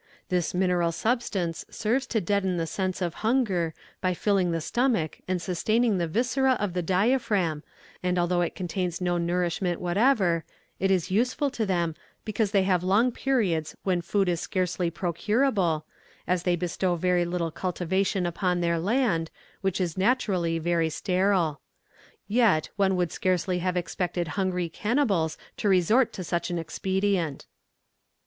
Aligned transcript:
This 0.29 0.55
mineral 0.55 0.91
substance 0.91 1.63
serves 1.69 2.07
to 2.07 2.19
deaden 2.19 2.57
the 2.57 2.65
sense 2.65 3.03
of 3.03 3.13
hunger, 3.21 3.71
by 4.01 4.15
filling 4.15 4.49
the 4.49 4.59
stomach 4.59 5.19
and 5.27 5.39
sustaining 5.39 5.99
the 5.99 6.07
viscera 6.07 6.53
of 6.53 6.73
the 6.73 6.81
diaphragm, 6.81 7.61
and 8.01 8.17
although 8.17 8.41
it 8.41 8.55
contains 8.55 8.99
no 8.99 9.19
nourishment 9.19 9.79
whatever, 9.79 10.43
it 10.79 10.89
is 10.89 11.11
useful 11.11 11.51
to 11.51 11.67
them, 11.67 11.93
because 12.25 12.49
they 12.49 12.63
have 12.63 12.81
long 12.83 13.11
periods 13.11 13.75
when 13.83 14.01
food 14.01 14.27
is 14.27 14.41
scarcely 14.41 14.89
procurable, 14.89 15.85
as 16.25 16.41
they 16.41 16.55
bestow 16.55 16.95
very 16.95 17.23
little 17.23 17.51
cultivation 17.51 18.25
upon 18.25 18.59
their 18.59 18.79
land, 18.79 19.29
which 19.61 19.79
is 19.79 19.99
naturally 19.99 20.57
very 20.57 20.89
sterile. 20.89 21.61
Yet, 22.27 22.69
one 22.75 22.95
would 22.95 23.11
scarcely 23.11 23.59
have 23.59 23.77
expected 23.77 24.29
hungry 24.29 24.67
cannibals 24.67 25.37
to 25.57 25.69
resort 25.69 26.11
to 26.13 26.23
such 26.23 26.49
an 26.49 26.57
expedient. 26.57 27.45